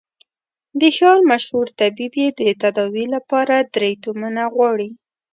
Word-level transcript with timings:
د 0.79 0.81
ښار 0.97 1.19
مشهور 1.31 1.67
طبيب 1.81 2.13
يې 2.21 2.27
د 2.39 2.41
تداوي 2.61 3.05
له 3.13 3.19
پاره 3.29 3.57
درې 3.73 3.91
تومنه 4.03 4.43
غواړي. 4.53 4.89